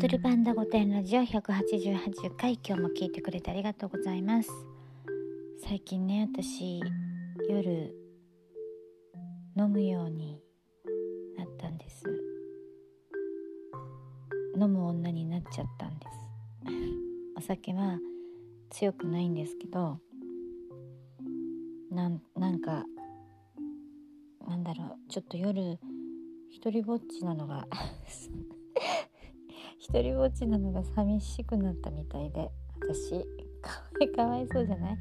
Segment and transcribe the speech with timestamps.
[0.00, 4.48] ドルパンダ御殿ラジオ188回今日も聞いてくれてありがとうございます。
[5.66, 6.80] 最近ね私
[7.48, 7.92] 夜
[9.56, 10.40] 飲むように
[11.36, 12.04] なったんです。
[14.56, 16.12] 飲む女になっちゃったんです。
[17.36, 17.98] お酒は
[18.70, 19.98] 強くないんですけど
[21.90, 22.84] なんなんか
[24.46, 25.80] なんだろうちょっと夜
[26.50, 27.66] 一人ぼっちなのが
[29.90, 32.50] 一人ぼっちなのが寂しくなったみたいで。
[32.80, 33.10] 私
[33.60, 34.98] かわいかわいそうじゃない？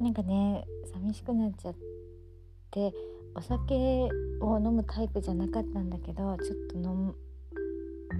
[0.00, 1.74] なんかね寂しくなっちゃっ
[2.70, 2.92] て
[3.34, 3.74] お酒
[4.40, 7.14] を飲むタイプじゃなかったんだけどちょっと飲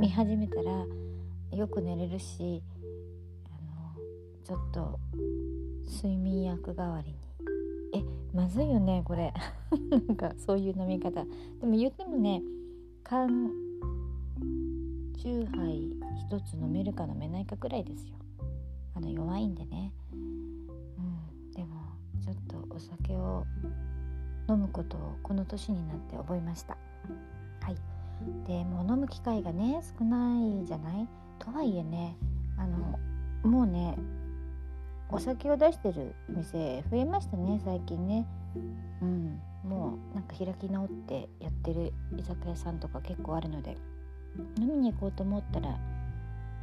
[0.01, 0.87] み始めたら
[1.57, 2.63] よく寝れるし
[3.51, 3.95] あの
[4.45, 4.99] ちょっと
[5.87, 7.19] 睡眠薬代わりに。
[7.95, 9.33] えまずいよねこれ。
[9.91, 11.25] なんかそういう飲み方。
[11.61, 12.43] でも言ってもね
[13.05, 13.51] 缶
[15.17, 15.91] チューハイ
[16.29, 18.15] 一つ飲めるか飲めないかくらいですよ。
[18.95, 19.93] あの弱いんでね。
[20.13, 20.67] うん
[21.53, 21.77] でも
[22.23, 23.45] ちょっとお酒を
[24.49, 26.77] 飲むことをこの年になって覚えました。
[27.61, 27.77] はい。
[28.47, 31.09] でもう飲む機会がね少ないじゃない？
[31.39, 32.17] とはいえね
[32.59, 32.99] あの
[33.51, 33.99] もうね
[35.11, 38.27] お酒を出してる店増えましたね最近ね。
[39.03, 43.77] うんもうなんか開き直ってやってる居酒屋さんとか結構あるので。
[44.59, 45.79] 飲みに行こうと思ったら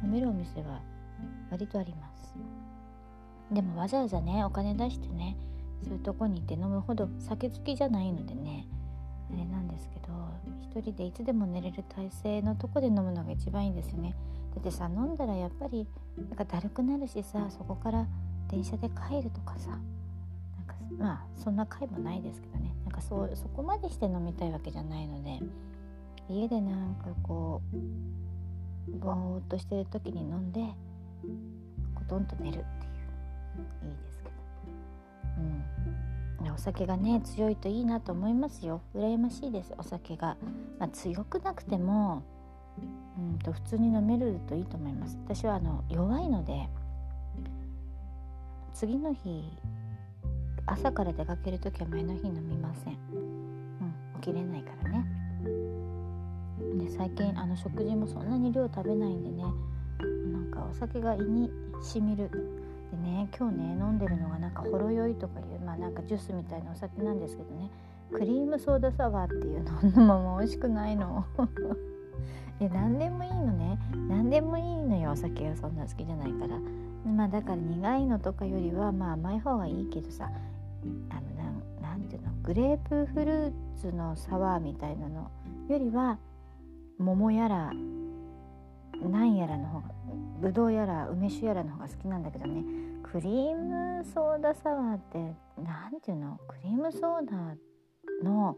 [0.02, 0.80] 飲めるお店は
[1.50, 2.34] 割とあります。
[3.52, 5.36] でもわざわざねお金出してね
[5.82, 8.66] そういうとこに行って飲むほど酒好きじゃないのでね
[9.32, 10.12] あれなんですけど
[10.62, 14.14] 一人でいつでも寝れる体勢のとこで飲むのが一番いいんですよね。
[14.54, 18.06] だってさ飲んだらやっぱりなんかだるくなるしさそこから
[18.48, 19.80] 電車で帰るとかさなん
[20.66, 22.74] かまあそんな回もないですけどね。
[22.84, 25.40] なんかそうそこまでして飲みたいわけじゃないので
[26.28, 30.60] 家でなんかこうぼーっとしてる時に飲んで
[31.94, 33.88] コトンと寝るっていう。
[33.88, 34.34] いいですけど。
[35.38, 36.52] うん。
[36.52, 38.82] お酒がね強いといいなと思いますよ。
[38.94, 39.74] 羨ましいです。
[39.78, 40.36] お酒が、
[40.78, 42.22] まあ、強くなくても
[43.18, 45.18] うんと普通に飲めるといいと思います。
[45.24, 46.68] 私はあの弱いので
[48.72, 49.50] 次の日
[50.66, 55.13] 朝から出かける時は前の日飲みません、うん、起きれないからね。
[56.96, 59.42] 最近あの食事もそんなに量食べないんでね。
[60.32, 61.50] なんかお酒が胃に
[61.82, 62.30] しみる。
[62.92, 67.70] でね今日ね飲んでるのがなんかほろ酔いとかいうまあなんかジュースみたいなお酒なんですけどね。
[68.12, 69.64] クリームソーダサワーっていう
[70.06, 71.24] のも美味しくないの。
[72.60, 73.78] で何でもいいのね。
[74.08, 76.58] 何でもいいのよお酒がそんな好きじゃないから。
[77.10, 80.30] まあだから苦いのとかよりはまあ甘い方がいいけどさ。
[81.10, 85.30] あのなんなんていうのグレープフルーツのサワーみたいなの
[85.68, 86.18] よりは
[86.98, 87.72] 桃やら
[89.02, 89.88] なんやらの方が
[90.40, 92.64] ぶどうやら梅酒やらの方が好きなんだけどね。
[93.02, 95.18] クリームソーダサワーって
[95.62, 96.38] 何ていうの？
[96.48, 97.56] クリームソーダ
[98.22, 98.56] の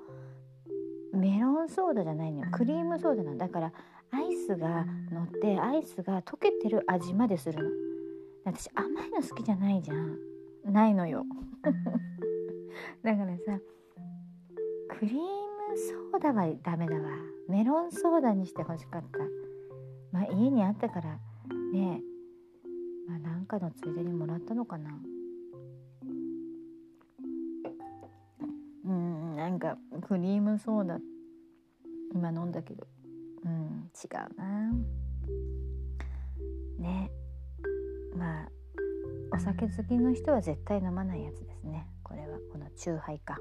[1.13, 2.51] メロンソーダじゃないのよ。
[2.53, 3.73] クリームソーダなんだから
[4.13, 7.71] アイスが乗ってアイスが溶けてる味までするの。
[8.45, 10.19] 私甘いの好きじゃないじゃん。
[10.65, 11.25] ないのよ。
[13.03, 13.59] だからさ
[14.99, 15.21] クリーム
[15.75, 17.11] ソーダはダメだわ。
[17.49, 19.19] メロンソーダにしてほしかった。
[20.13, 21.19] まあ家にあったから
[21.73, 22.01] ね
[23.09, 24.91] まあなんかのついでにもらったのかな。
[28.85, 30.99] うんなんかクリームソーダ。
[32.15, 32.87] 今飲んだけど。
[33.45, 34.73] うん違うな。
[36.79, 37.11] ね
[38.17, 38.49] まあ
[39.33, 41.87] お酒好きの人は絶対飲まないやつですね。
[42.03, 43.37] これはこのチューハイか。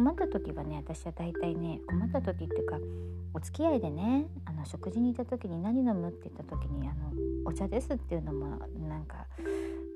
[0.00, 2.78] 困った時はね私は大体ね困った時っていうか
[3.34, 7.12] お付き合いでねあの食事に行った時に何飲むって言った時にあの
[7.44, 9.26] お茶ですっていうのもなんか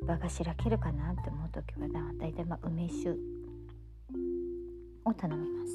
[0.06, 1.88] 場がしらけるかなって思う時は
[2.20, 3.12] 大体まあ梅酒
[5.06, 5.72] を頼みます。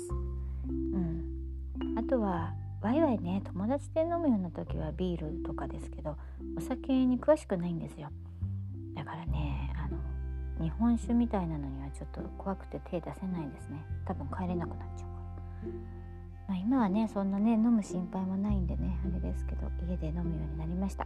[0.69, 2.53] うん、あとは
[2.83, 6.17] ワイワイね友達で飲むような時はビールとかですけど
[6.55, 8.09] お酒に詳しくないんですよ
[8.95, 9.68] だからね
[10.59, 13.83] 日本酒みたいなのにはちょっと怖くて手出せないですね。
[14.05, 15.15] 多分帰れなくなっちゃうか
[15.63, 15.73] ら、
[16.49, 21.05] まあ、今はねそんなね飲む心配もないんでねあれですけど家で飲むようになりました。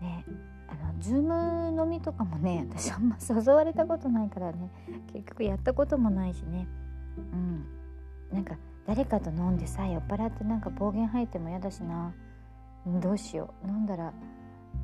[0.00, 0.24] ね
[0.68, 4.70] あのズーム飲みとかもね私あんま誘われたことないからね
[5.12, 6.66] 結局やったこともないしね。
[7.32, 7.66] うん。
[8.32, 8.54] なんか
[8.86, 12.14] 誰かと飲んでさ酔っ払ってなんか暴言吐いても嫌だしな。
[12.86, 13.68] どうしよう。
[13.68, 14.12] 飲んだら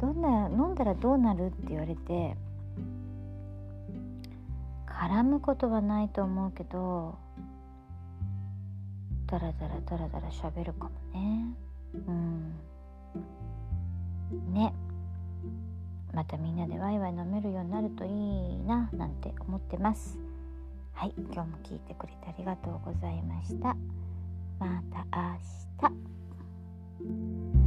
[0.00, 2.36] どんな飲んだらどうなるって言われて
[4.96, 7.18] 絡むことはないと思うけど
[9.26, 11.46] ダラダラダラダラ喋るかもね。
[12.06, 12.54] うん。
[14.54, 14.72] ね。
[16.14, 20.18] またみんなでワイワイ飲めるようになるといいななんて思ってます。
[20.92, 21.14] はい。
[21.16, 23.76] 今日も聞いてくれてありがとうございました。
[24.58, 25.90] また明
[27.62, 27.65] 日。